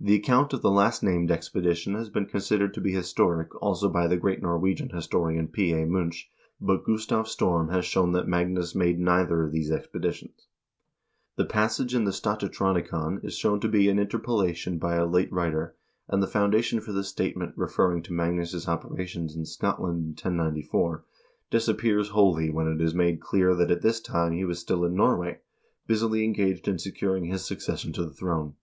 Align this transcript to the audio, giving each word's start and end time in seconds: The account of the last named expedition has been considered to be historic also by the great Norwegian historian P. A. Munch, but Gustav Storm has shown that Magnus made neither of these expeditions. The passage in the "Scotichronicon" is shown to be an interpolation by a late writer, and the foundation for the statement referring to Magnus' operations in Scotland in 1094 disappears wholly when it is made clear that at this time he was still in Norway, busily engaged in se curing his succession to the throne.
The 0.00 0.14
account 0.14 0.52
of 0.52 0.62
the 0.62 0.70
last 0.70 1.02
named 1.02 1.28
expedition 1.32 1.94
has 1.94 2.08
been 2.08 2.26
considered 2.26 2.72
to 2.74 2.80
be 2.80 2.92
historic 2.92 3.52
also 3.60 3.88
by 3.88 4.06
the 4.06 4.16
great 4.16 4.40
Norwegian 4.40 4.90
historian 4.90 5.48
P. 5.48 5.72
A. 5.72 5.86
Munch, 5.86 6.30
but 6.60 6.84
Gustav 6.84 7.26
Storm 7.26 7.70
has 7.70 7.84
shown 7.84 8.12
that 8.12 8.28
Magnus 8.28 8.76
made 8.76 9.00
neither 9.00 9.42
of 9.42 9.50
these 9.50 9.72
expeditions. 9.72 10.46
The 11.34 11.46
passage 11.46 11.96
in 11.96 12.04
the 12.04 12.12
"Scotichronicon" 12.12 13.24
is 13.24 13.36
shown 13.36 13.58
to 13.58 13.68
be 13.68 13.88
an 13.88 13.98
interpolation 13.98 14.78
by 14.78 14.94
a 14.94 15.04
late 15.04 15.32
writer, 15.32 15.74
and 16.06 16.22
the 16.22 16.28
foundation 16.28 16.78
for 16.78 16.92
the 16.92 17.02
statement 17.02 17.54
referring 17.56 18.04
to 18.04 18.12
Magnus' 18.12 18.68
operations 18.68 19.34
in 19.34 19.46
Scotland 19.46 19.96
in 20.02 20.10
1094 20.10 21.04
disappears 21.50 22.10
wholly 22.10 22.50
when 22.50 22.68
it 22.68 22.80
is 22.80 22.94
made 22.94 23.20
clear 23.20 23.52
that 23.56 23.72
at 23.72 23.82
this 23.82 24.00
time 24.00 24.30
he 24.32 24.44
was 24.44 24.60
still 24.60 24.84
in 24.84 24.94
Norway, 24.94 25.40
busily 25.88 26.22
engaged 26.24 26.68
in 26.68 26.78
se 26.78 26.92
curing 26.92 27.24
his 27.24 27.44
succession 27.44 27.92
to 27.94 28.04
the 28.04 28.14
throne. 28.14 28.54